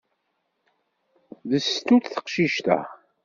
D 1.49 1.51
sstut 1.65 2.05
teqcict-a! 2.13 2.79